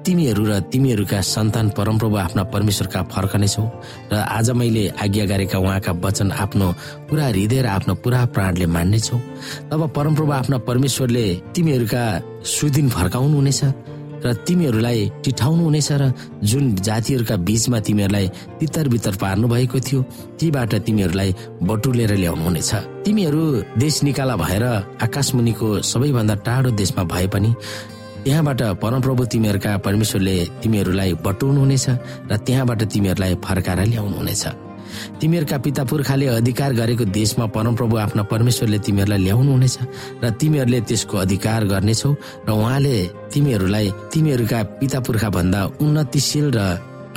तिमीहरू 0.00 0.42
र 0.48 0.53
तिमीहरूका 0.72 1.20
सन्तान 1.20 1.66
परमप्रभु 1.76 2.16
आफ्ना 2.16 2.42
परमेश्वरका 2.55 3.00
फर्कनेछौ 3.12 3.64
र 4.12 4.14
आज 4.16 4.50
मैले 4.57 4.85
आज्ञा 4.96 5.24
गरेका 5.33 5.59
उहाँका 5.61 5.92
वचन 6.05 6.29
आफ्नो 6.33 6.66
पुरा 7.09 7.26
हृदय 7.26 7.61
र 7.62 7.66
आफ्नो 7.76 7.94
पुरा 8.00 8.20
प्राणले 8.35 8.66
मान्नेछौ। 8.66 9.16
तब 9.70 9.81
परमप्रभु 9.96 10.33
आफ्ना 10.33 10.59
परमेश्वरले 10.68 11.24
तिमीहरूका 11.55 12.03
सुदिन 12.48 12.88
फर्काउनु 12.88 13.37
हुनेछ 13.37 13.61
र 14.24 14.33
तिमीहरूलाई 14.46 15.00
टिठाउनु 15.24 15.62
हुनेछ 15.64 15.88
र 15.92 16.12
जुन 16.44 16.74
जातिहरूका 16.87 17.37
बीचमा 17.48 17.78
तिमीहरूलाई 17.87 18.26
तितर 18.61 18.88
बितर 18.88 19.14
पार्नु 19.22 19.48
भएको 19.48 19.78
थियो 19.80 20.00
तीबाट 20.40 20.74
तिमीहरूलाई 20.87 21.35
बटुलेर 21.62 22.12
ल्याउनु 22.16 22.44
हुनेछ। 22.44 22.70
तिमीहरू 23.04 23.42
देश 23.78 24.02
निकाला 24.02 24.37
भएर 24.37 24.64
आकाश 25.06 25.35
मुनिको 25.35 25.68
सबैभन्दा 25.83 26.35
टाढो 26.46 26.70
देशमा 26.80 27.04
भए 27.12 27.26
पनि 27.35 27.50
त्यहाँबाट 28.24 28.62
परमप्रभु 28.83 29.24
तिमीहरूका 29.33 29.76
परमेश्वरले 29.87 30.37
तिमीहरूलाई 30.62 31.14
बटुल्नु 31.24 31.61
हुनेछ 31.61 31.87
र 32.30 32.37
त्यहाँबाट 32.37 32.80
तिमीहरूलाई 32.92 33.35
फर्काएर 33.44 33.80
ल्याउनु 33.92 34.16
हुनेछ 34.16 34.44
तिमीहरूका 35.20 35.59
पिता 35.59 35.83
पुर्खाले 35.85 36.26
अधिकार 36.35 36.70
गरेको 36.72 37.05
देशमा 37.11 37.46
परमप्रभु 37.57 37.96
आफ्ना 37.96 38.22
परमेश्वरले 38.26 38.79
तिमीहरूलाई 38.81 39.20
ल्याउनु 39.24 39.50
हुनेछ 39.53 39.76
र 40.22 40.31
तिमीहरूले 40.33 40.81
त्यसको 40.88 41.16
अधिकार 41.18 41.61
गर्नेछौ 41.72 42.12
र 42.46 42.50
उहाँले 42.50 42.96
तिमीहरूलाई 43.33 43.87
तिमीहरूका 44.12 44.59
पिता 44.81 44.98
पुर्खा 45.00 45.29
भन्दा 45.31 45.61
उन्नतिशील 45.81 46.46
र 46.57 46.61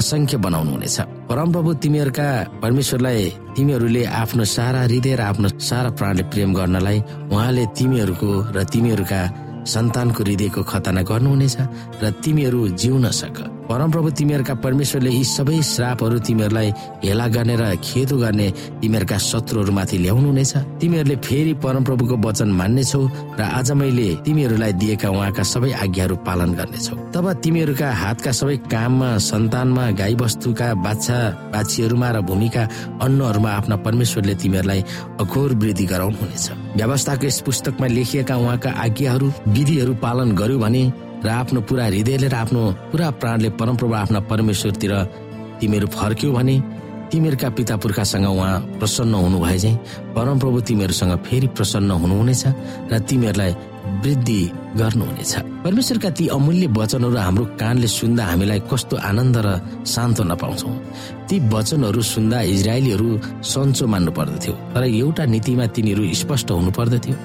असङ्ख्य 0.02 0.38
बनाउनु 0.38 0.72
हुनेछ 0.72 0.98
परमप्रभु 1.30 1.70
तिमीहरूका 1.84 2.28
परमेश्वरलाई 2.62 3.22
तिमीहरूले 3.56 4.04
आफ्नो 4.22 4.44
सारा 4.48 4.82
हृदय 4.84 5.16
र 5.16 5.22
आफ्नो 5.22 5.48
सारा 5.62 5.90
प्राणले 5.98 6.24
प्रेम 6.32 6.50
गर्नलाई 6.54 7.00
उहाँले 7.30 7.66
तिमीहरूको 7.78 8.30
र 8.56 8.64
तिमीहरूका 8.74 9.22
सन्तानको 9.64 10.22
हृदयको 10.24 10.62
खतना 10.64 11.02
गर्नुहुनेछ 11.10 11.56
र 12.02 12.04
तिमीहरू 12.24 12.60
जिउन 12.82 13.06
सक। 13.14 13.38
परमप्रभु 13.74 14.10
तिमीहरूका 14.14 14.54
परमेश्वरले 14.62 15.10
यी 15.10 15.24
सबै 15.26 15.62
श्रापहरू 15.66 16.18
तिमीहरूलाई 16.22 16.70
हेला 17.04 17.28
गर्ने 17.34 17.56
र 17.58 17.64
खेदो 17.82 18.18
गर्ने 18.22 18.48
तिमीहरूका 18.82 19.18
शत्रुहरूमाथि 19.18 19.98
ल्याउनुहुनेछ 19.98 20.54
तिमीहरूले 20.82 21.16
फेरि 21.26 21.54
परमप्रभुको 21.58 22.16
वचन 22.22 22.50
मान्नेछौ 22.54 23.02
र 23.34 23.42
आज 23.42 23.72
मैले 23.74 24.08
तिमीहरूलाई 24.26 24.74
दिएका 24.78 25.10
उहाँका 25.10 25.44
सबै 25.44 25.72
आज्ञाहरू 25.84 26.16
पालन 26.22 26.54
गर्नेछौ। 26.54 26.96
तब 27.14 27.26
तिमीहरूका 27.44 27.88
हातका 27.94 28.32
सबै 28.40 28.58
काममा 28.70 29.10
सन्तानमा 29.30 29.86
गाई 29.98 30.16
बस्तुका 30.22 30.68
बाछा 30.86 31.18
बाछीहरूमा 31.54 32.10
र 32.14 32.22
भूमिका 32.30 32.64
अन्नहरूमा 33.02 33.52
आफ्ना 33.60 33.76
परमेश्वरले 33.86 34.36
तिमीहरूलाई 34.38 34.82
अघोर 35.18 35.50
वृद्धि 35.62 35.86
गराउनुहुनेछ। 35.86 36.46
व्यवस्थाको 36.78 37.26
यस 37.26 37.40
पुस्तकमा 37.42 37.88
लेखिएका 37.98 38.36
उहाँका 38.38 38.70
आज्ञाहरू 38.86 39.28
विधिहरू 39.50 39.94
पालन 40.06 40.38
गर्यो 40.38 40.60
भने 40.60 40.84
र 41.26 41.30
आफ्नो 41.32 41.62
पुरा 41.70 41.86
हृदयले 41.86 42.28
र 42.28 42.36
आफ्नो 42.36 42.62
पुरा 42.92 43.10
प्राणले 43.22 43.50
परमप्रभु 43.60 43.94
आफ्ना 43.94 44.20
परमेश्वरतिर 44.32 44.94
तिमीहरू 45.60 45.88
फर्क्यौ 45.90 46.32
भने 46.34 46.56
तिमीहरूका 47.12 47.50
पिता 47.58 47.76
पुर्खासँग 47.78 48.26
उहाँ 48.28 48.60
प्रसन्न 48.80 49.14
हुनु 49.16 49.40
भए 49.40 49.58
चाहिँ 49.60 49.78
परमप्रभु 50.16 50.60
तिमीहरूसँग 50.68 51.14
फेरि 51.26 51.48
प्रसन्न 51.58 51.92
हुनुहुनेछ 52.04 52.44
र 52.92 53.00
तिमीहरूलाई 53.08 53.52
वृद्धि 54.04 54.42
गर्नुहुनेछ। 54.80 55.34
परमेश्वरका 55.64 56.10
ती 56.18 56.28
अमूल्य 56.36 56.68
वचनहरू 56.78 57.18
हाम्रो 57.18 57.44
कानले 57.62 57.88
सुन्दा 57.88 58.24
हामीलाई 58.26 58.60
कस्तो 58.72 58.96
आनन्द 59.10 59.38
र 59.46 59.48
सान्त्वना 59.86 60.36
पाउँछौँ। 60.36 60.76
ती 61.28 61.36
वचनहरू 61.50 62.02
सुन्दा 62.04 62.38
इजरायलीहरू 62.54 63.10
सन्चो 63.42 63.86
मान्नु 63.88 64.12
पर्दथ्यो 64.12 64.54
तर 64.76 64.84
एउटा 64.84 65.24
नीतिमा 65.34 65.66
तिनीहरू 65.76 66.04
स्पष्ट 66.22 66.52
हुनु 66.52 66.72
पर्दथ्यो 66.78 67.16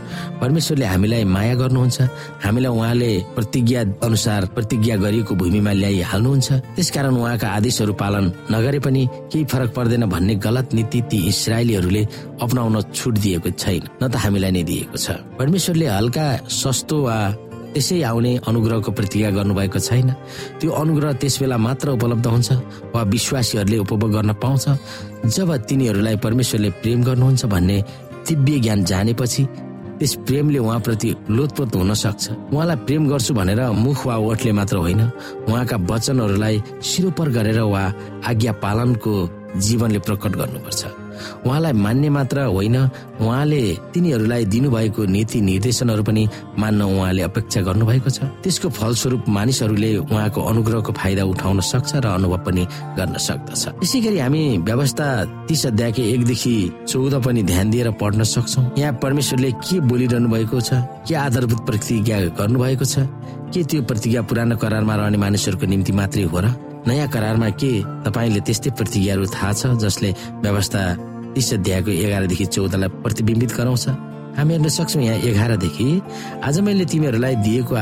परमेश्वरले 0.40 0.86
हामीलाई 0.86 1.24
माया 1.34 1.54
गर्नुहुन्छ 1.60 1.98
हामीलाई 2.44 2.72
उहाँले 2.78 3.10
प्रतिज्ञा 3.36 3.80
अनुसार 4.06 4.40
प्रतिज्ञा 4.56 4.96
गरिएको 5.02 5.34
भूमिमा 5.34 5.72
ल्याइ 5.72 6.00
हाल्नुहुन्छ। 6.10 6.48
त्यसकारण 6.78 7.14
उहाँका 7.18 7.48
आदेशहरू 7.58 7.92
पालन 7.98 8.24
नगरे 8.54 8.78
पनि 8.86 9.02
केही 9.32 9.44
फरक 9.50 9.70
पर्दैन 9.74 10.04
भन्ने 10.14 10.34
गलत 10.46 10.74
नीति 10.78 11.00
ती 11.10 11.18
इसरायलीहरूले 11.28 12.02
अप्नाउन 12.38 12.76
छुट 12.94 13.14
दिएको 13.18 13.50
छैन 13.58 13.82
न 13.98 14.08
त 14.08 14.14
हामीलाई 14.22 14.50
नै 14.54 14.62
दिएको 14.62 14.96
छ। 14.96 15.18
परमेश्वरले 15.38 15.86
हल्का 15.98 16.26
सस्तो 16.46 16.96
वा 17.02 17.18
त्यसै 17.74 18.02
आउने 18.02 18.32
अनुग्रहको 18.48 18.90
प्रतिज्ञा 18.92 19.30
गर्नुभएको 19.30 19.78
छैन। 19.78 20.08
त्यो 20.60 20.70
अनुग्रह 20.72 21.12
त्यस 21.20 21.34
बेला 21.40 21.56
मात्र 21.56 21.86
उपलब्ध 21.94 22.26
हुन्छ 22.26 22.48
वा 22.94 23.02
विश्वासीहरूले 23.14 23.78
उपभोग 23.84 24.10
गर्न 24.12 24.32
पाउँछ। 24.42 24.64
जब 25.34 25.48
तिनीहरूलाई 25.68 26.16
परमेश्वरले 26.16 26.70
प्रेम 26.82 27.00
गर्नुहुन्छ 27.04 27.44
भन्ने 27.46 27.76
दिव्य 28.28 28.58
ज्ञान 28.60 28.84
जानेपछि 28.84 29.42
त्यस 29.98 30.14
प्रेमले 30.26 30.58
उहाँप्रति 30.58 31.08
लोतपोत 31.30 31.74
हुन 31.76 31.94
सक्छ। 31.94 32.24
उहाँलाई 32.52 32.76
प्रेम 32.86 33.08
गर्छु 33.08 33.34
भनेर 33.34 33.60
मुख 33.74 34.06
वा 34.06 34.16
ओठले 34.16 34.52
मात्र 34.52 34.76
होइन 34.76 35.02
उहाँका 35.48 35.76
वचनहरूलाई 35.90 36.56
सिरोपर 36.82 37.28
गरेर 37.36 37.60
वा 37.66 37.82
आज्ञा 38.30 38.52
पालनको 38.62 39.12
जीवनले 39.58 39.98
प्रकट 40.06 40.32
गर्नुपर्छ। 40.38 40.97
उहाँलाई 41.46 41.72
मान्ने 41.72 42.08
मात्र 42.10 42.38
होइन। 42.50 42.76
उहाँले 43.20 43.62
तिनीहरूलाई 43.94 44.44
दिनुभएको 44.44 45.04
नीति 45.04 45.40
निर्देशनहरू 45.40 46.02
पनि 46.02 46.22
मान्न 46.58 46.82
उहाँले 46.82 47.22
अपेक्षा 47.22 47.60
गर्नुभएको 47.62 48.10
छ। 48.10 48.18
त्यसको 48.42 48.68
फलस्वरूप 48.68 49.28
मानिसहरूले 49.28 49.90
उहाँको 50.06 50.40
अनुग्रहको 50.40 50.92
फाइदा 50.92 51.22
उठाउन 51.24 51.60
सक्छ 51.60 51.90
र 52.02 52.06
अनुभव 52.06 52.38
पनि 52.46 52.62
गर्न 52.98 53.14
सक्दछ। 53.18 53.82
यसै 53.82 53.98
गरी 54.00 54.18
हामी 54.18 54.42
व्यवस्था 54.64 55.06
तिस 55.48 55.66
अध्यायको 55.66 56.02
एकदेखि 56.02 56.54
चौध 56.88 57.14
पनि 57.24 57.42
ध्यान 57.42 57.70
दिएर 57.70 57.90
पढ्न 58.00 58.22
सक्छौ। 58.24 58.62
यहाँ 58.78 58.92
परमेश्वरले 59.02 59.50
के 59.58 59.80
बोलिरहनु 59.80 60.28
भएको 60.28 60.60
छ? 60.60 60.70
के 61.06 61.14
आधारभूत 61.14 61.60
प्रतिज्ञा 61.66 62.16
गर्नुभएको 62.38 62.84
छ? 62.84 63.06
के 63.48 63.62
त्यो 63.64 63.82
प्रतिज्ञा 63.82 64.22
पुरानो 64.28 64.56
करारमा 64.56 64.94
रहने 64.94 65.18
मानिसहरूको 65.18 65.66
निम्ति 65.66 65.92
मात्रै 65.92 66.22
हो 66.28 66.40
र 66.40 66.46
नयाँ 66.86 67.08
करारमा 67.08 67.48
के 67.60 67.70
तपाईँले 68.04 68.40
त्यस्तै 68.40 68.70
प्रतिज्ञाहरू 68.76 69.26
थाहा 69.26 69.52
छ 69.52 69.66
जसले 69.82 70.10
व्यवस्था 70.44 70.80
तिस 71.34 71.52
अध्यायको 71.54 71.90
एघारदेखि 71.90 72.46
चौधलाई 72.54 72.88
प्रतिबिम्बित 73.02 73.52
गराउँछ। 73.58 73.86
हामी 74.38 74.52
हेर्न 74.54 74.68
सक्छौँ 74.68 75.02
यहाँ 75.02 75.18
एघारदेखि 75.28 75.88
आज 76.46 76.60
मैले 76.66 76.84
तिमीहरूलाई 76.92 77.34
दिएको 77.46 77.74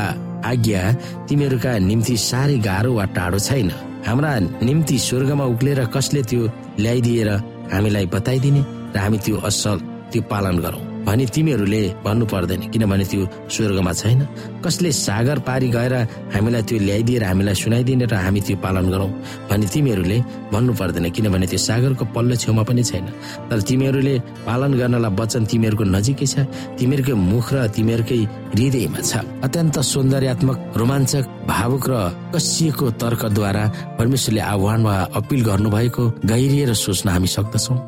आज्ञा 0.51 0.81
तिमीहरूका 1.29 1.73
निम्ति 1.91 2.17
साह्रै 2.17 2.59
गाह्रो 2.67 2.93
वा 2.95 3.05
टाढो 3.17 3.39
छैन। 3.39 3.71
हाम्रा 4.07 4.33
निम्ति 4.63 4.99
स्वर्गमा 4.99 5.45
उक्लेर 5.53 5.85
कसले 5.95 6.23
त्यो 6.31 6.43
ल्याइदिएर 6.83 7.29
हामीलाई 7.73 8.07
बताइदिने? 8.15 8.63
र 8.95 8.99
हामी 8.99 9.19
त्यो 9.25 9.37
असल 9.49 9.77
त्यो 10.13 10.23
पालन 10.31 10.57
गरौँ। 10.65 10.96
भने 11.07 11.25
तिमीहरूले 11.31 11.83
भन्नु 12.05 12.25
पर्दैन। 12.27 12.61
किनभने 12.75 13.05
त्यो 13.07 13.23
स्वर्गमा 13.47 13.93
छैन। 13.95 14.21
कसले 14.65 14.91
सागर 14.93 15.39
पारी 15.47 15.69
गएर 15.71 15.95
हामीलाई 16.35 16.63
त्यो 16.67 16.79
ल्याइदिएर 16.83 17.23
हामीलाई 17.31 17.55
सुनाइदिने 17.55 18.07
र 18.11 18.15
हामी 18.27 18.41
त्यो 18.43 18.57
पालन 18.59 18.87
गरौँ 18.91 19.11
भने 19.51 19.67
तिमीहरूले 19.71 20.19
भन्नु 20.53 20.73
पर्दैन। 20.75 21.07
किनभने 21.15 21.47
त्यो 21.47 21.59
सागरको 21.63 22.05
पल्लो 22.11 22.35
छेउमा 22.43 22.63
पनि 22.67 22.83
छैन। 22.83 23.07
तर 23.51 23.59
तिमीहरूले 23.63 24.15
पालन 24.47 24.73
गर्नलाई 24.75 25.15
वचन 25.15 25.43
तिमीहरूको 25.47 25.85
नजिकै 25.95 26.27
छ। 26.27 26.35
तिमीहरूकै 26.79 27.15
मुख 27.15 27.47
र 27.55 27.57
तिमीहरूकै 27.71 28.21
हृदयमा 28.57 29.01
छ। 29.07 29.13
अत्यन्त 29.47 29.77
सौन्दर्यात्मक 29.79 30.59
रोमाञ्चक 30.75 31.25
भावुक 31.47 31.85
र 31.87 31.95
कसिएको 32.35 32.87
तर्कद्वारा 32.99 33.65
परमेश्वरले 33.99 34.43
आह्वान 34.43 34.81
वा 34.83 34.95
अपिल 35.15 35.41
गर्नुभएको 35.49 36.03
गहिरिएर 36.27 36.75
सोच्न 36.75 37.07
हामी 37.15 37.29
सक्दछौँ। 37.31 37.79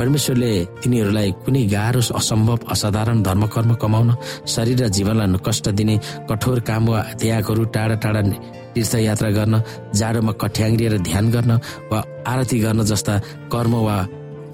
परमेश्वरले 0.00 0.52
तिनीहरूलाई 0.80 1.28
कुनै 1.44 1.62
गाह्रो 1.68 2.00
असम्भव 2.16 2.56
असाधारण 2.70 3.22
धर्म 3.22 3.46
कर्म 3.54 3.74
कमाउन 3.82 4.10
शरीर 4.46 4.82
र 4.82 4.88
जीवनलाई 4.88 5.38
कष्ट 5.46 5.68
दिने 5.78 5.96
कठोर 6.30 6.58
काम 6.68 6.88
वा 6.88 7.00
त्यागहरू 7.20 7.64
टाढा 7.74 7.94
टाढा 8.02 8.20
तीर्थयात्रा 8.74 9.30
गर्न 9.30 9.54
जाडोमा 9.98 10.32
कठ्याङ्ग्रिएर 10.42 10.96
ध्यान 11.08 11.30
गर्न 11.30 11.52
वा 11.90 11.98
आरती 12.26 12.58
गर्न 12.64 12.82
जस्ता 12.90 13.18
कर्म 13.52 13.74
वा 13.86 13.96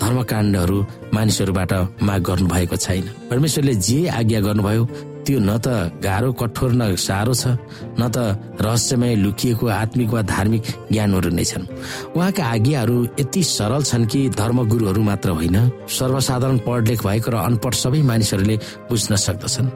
धर्मकाण्डहरू 0.02 0.78
मानिसहरूबाट 1.14 1.72
माग 2.06 2.20
गर्नु 2.22 2.46
भएको 2.48 2.76
छैन। 2.76 3.04
परमेश्वरले 3.30 3.74
जे 3.86 3.98
आज्ञा 4.18 4.40
गर्नुभयो 4.46 4.84
त्यो 5.28 5.38
न 5.44 5.60
त 5.60 6.00
गाह्रो 6.00 6.32
कठोर 6.40 6.72
न 6.72 6.96
साह्रो 6.96 7.34
छ 7.36 7.52
न 8.00 8.08
त 8.08 8.16
रहस्यमय 8.64 9.14
लुकिएको 9.24 9.66
आत्मिक 9.68 10.08
वा 10.08 10.22
धार्मिक 10.24 10.64
ज्ञानहरू 10.92 11.30
नै 11.36 11.44
छन्। 11.44 11.68
उहाँका 12.16 12.44
आज्ञाहरू 12.44 12.96
यति 13.20 13.42
सरल 13.44 13.82
छन् 13.84 14.08
कि 14.08 14.20
धर्मगुरुहरू 14.32 15.02
मात्र 15.04 15.28
होइन 15.36 15.56
सर्वसाधारण 15.84 16.58
पढ 16.64 16.88
लेख 16.88 17.04
भएको 17.04 17.28
र 17.28 17.36
अनपढ 17.44 17.72
सबै 17.76 18.00
मानिसहरूले 18.08 18.56
बुझ्न 18.88 19.12
सक्दछन्। 19.26 19.68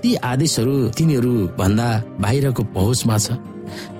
ती 0.00 0.10
आदेशहरू 0.32 0.74
तिनीहरू 0.96 1.32
भन्दा 1.60 1.88
बाहिरको 2.24 2.62
पहुँचमा 2.72 3.16
छ। 3.18 3.36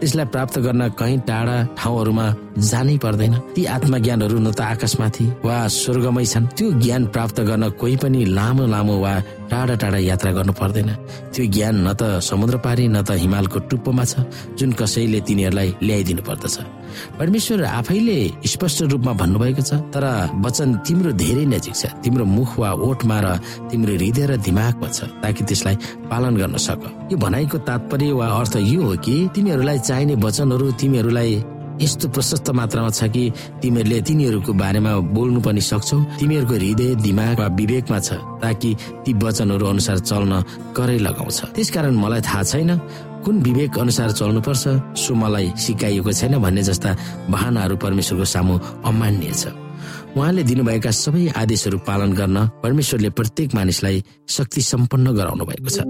त्यसलाई 0.00 0.26
प्राप्त 0.34 0.58
गर्न 0.58 0.82
कहीँ 0.98 1.18
टाढा 1.28 1.56
ठाउँहरूमा 1.78 2.26
जानै 2.70 2.96
पर्दैन। 3.04 3.34
ती 3.54 3.62
आत्मज्ञानहरू 3.76 4.38
न 4.38 4.50
त 4.50 4.60
आकाशमाथि 4.60 5.26
वा 5.44 5.56
स्वर्गमै 5.68 6.24
छन्। 6.24 6.46
त्यो 6.56 6.66
ज्ञान 6.82 7.02
प्राप्त 7.14 7.40
गर्न 7.48 7.64
कोही 7.80 7.96
पनि 8.02 8.20
लामो 8.36 8.64
लामो 8.66 8.96
वा 9.04 9.14
टाढा 9.50 9.74
टाढा 9.82 9.98
यात्रा 10.10 10.30
गर्नु 10.32 10.52
पर्दैन। 10.52 10.90
त्यो 11.32 11.44
ज्ञान 11.54 11.74
न 11.86 11.88
त 11.92 12.02
समुद्र 12.20 12.56
पारी 12.64 12.88
न 12.88 13.02
त 13.02 13.10
हिमालको 13.22 13.58
टुप्पोमा 13.70 14.04
छ 14.04 14.24
जुन 14.58 14.72
कसैले 14.72 15.20
तिनीहरूलाई 15.26 15.68
ल्याइदिनु 15.82 16.22
पर्दछ। 16.22 16.75
परमेश्वर 17.18 17.64
आफैले 17.64 18.18
स्पष्ट 18.46 18.82
रूपमा 18.92 19.12
भन्नुभएको 19.12 19.62
छ 19.62 19.72
तर 19.94 20.04
वचन 20.44 20.74
तिम्रो 20.86 21.12
धेरै 21.12 21.44
नजिक 21.46 21.74
छ। 21.74 21.84
तिम्रो 22.04 22.24
मुख 22.26 22.58
वा 22.58 22.70
ओठमा 22.86 23.18
र 23.20 23.26
तिम्रो 23.70 23.92
हृदय 23.94 24.26
र 24.26 24.36
दिमागमा 24.42 24.88
छ 24.88 24.98
ताकि 25.22 25.42
त्यसलाई 25.44 25.76
पालन 26.10 26.36
गर्न 26.36 26.56
सक। 26.56 26.82
यो 27.12 27.16
भनाइको 27.16 27.58
तात्पर्य 27.68 28.12
वा 28.12 28.26
अर्थ 28.38 28.56
यो 28.62 28.82
हो 28.82 28.94
कि 29.04 29.16
तिमीहरूलाई 29.34 29.78
चाहिने 29.78 30.14
वचनहरू 30.22 30.70
तिमीहरूलाई 30.80 31.32
यस्तो 31.76 32.08
प्रशस्त 32.08 32.48
मात्रामा 32.56 32.90
छ 32.90 33.04
कि 33.12 33.24
तिमीहरूले 33.60 34.00
तिनीहरूको 34.08 34.52
बारेमा 34.56 34.92
बोल्नु 35.12 35.40
पनि 35.44 35.60
सक्छौ। 35.60 35.96
तिमीहरूको 36.20 36.54
हृदय 36.54 36.94
दिमाग 37.04 37.40
वा 37.40 37.46
विवेकमा 37.52 37.98
छ 38.00 38.16
ताकि 38.40 38.70
ती 39.04 39.12
वचनहरू 39.12 39.64
अनुसार 39.66 39.98
चल्न 40.08 40.32
करै 40.76 40.98
लगाउँछ। 40.98 41.38
त्यसकारण 41.52 41.94
मलाई 42.00 42.20
थाहा 42.24 42.42
छैन। 42.42 42.70
कुन 43.26 43.42
विवेक 43.42 43.78
अनुसार 43.78 44.10
चल्नुपर्छ? 44.12 44.94
सो 44.94 45.14
मलाई 45.18 45.52
सिकाइएको 45.58 46.12
छैन 46.14 46.38
भन्ने 46.38 46.62
जस्ता 46.62 46.90
बहानाहरू 47.26 47.76
परमेश्वरको 47.76 48.24
सामु 48.24 48.54
अमान्य 48.86 49.32
छ। 49.34 49.50
उहाँले 50.14 50.42
दिनुभएका 50.46 50.90
सबै 50.94 51.34
आदेशहरू 51.34 51.78
पालन 51.82 52.12
गर्न 52.14 52.36
परमेश्वरले 52.62 53.10
प्रत्येक 53.10 53.54
मानिसलाई 53.54 54.04
शक्ति 54.30 54.60
सम्पन्न 54.62 55.06
गराउनु 55.18 55.44
भएको 55.44 55.70
छ। 55.74 55.82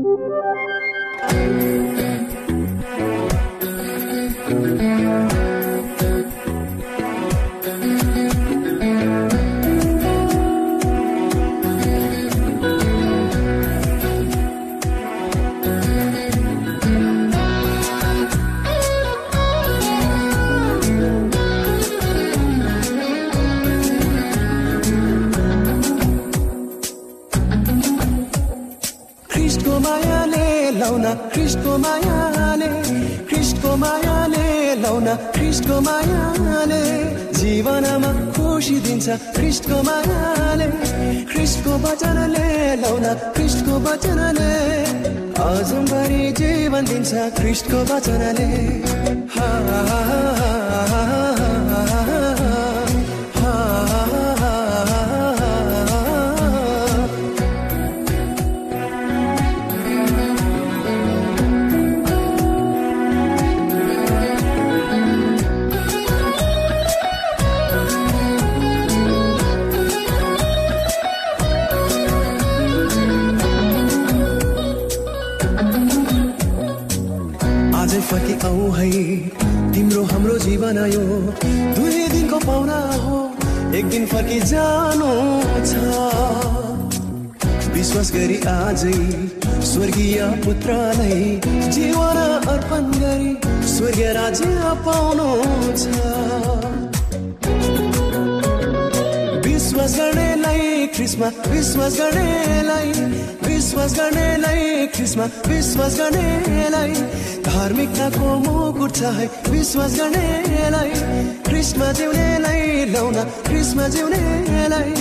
ख्रिस्टको 31.33 31.73
मायाले 31.85 32.69
ख्रिस्टको 33.29 33.71
मायाले 33.83 34.47
लौना 34.83 35.15
ख्रिस्टको 35.35 35.77
मायाले 35.87 36.83
जीवनमा 37.39 38.11
खुसी 38.35 38.77
दिन्छ 38.87 39.07
ख्रिस्टको 39.37 39.77
मायाले 39.89 40.67
ख्रिस्टको 41.33 41.73
वचनले 41.85 42.47
लौना 42.83 43.13
ख्रिस्टको 43.37 43.75
वचनले 43.87 44.53
अजम्बरी 45.47 46.23
जीवन 46.41 46.85
दिन्छ 46.91 47.13
ख्रिस्टको 47.39 47.79
वचनले। 47.91 48.49
हा, 49.35 49.49
राज्य 94.77 94.85
पाउनु 94.85 95.29
छ 95.81 95.85
विश्वास 99.47 99.93
गर्नेलाई 99.97 100.87
ख्रिसमा 100.95 101.29
विश्वास 101.53 101.95
गर्नेलाई 102.01 102.89
विश्वास 103.47 103.93
गर्नेलाई 103.99 104.87
ख्रिसमा 104.95 105.25
विश्वास 105.49 105.99
गर्नेलाई 106.01 106.93
धार्मिकताको 107.47 108.29
मुकुट 108.45 108.93
छ 108.97 109.03
है 109.17 109.27
विश्वास 109.51 109.93
गर्नेलाई 110.01 110.93
ख्रिसमा 111.49 111.89
जिउनेलाई 111.99 112.85
लाउन 112.93 113.17
ख्रिसमा 113.47 113.89
जिउनेलाई। 113.95 114.93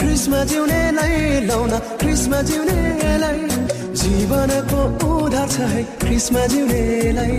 ख्रिसमा 0.00 0.40
जिउनेलाई 0.50 1.46
लाउन 1.48 1.72
ख्रिसमा 2.00 2.38
जिउनेलाई। 2.50 3.40
जीवनको 4.00 4.80
उधार 5.08 5.48
छ 5.48 5.56
है 5.72 5.82
ख्रिसमा 6.02 6.46
जिउनेलाई। 6.52 7.38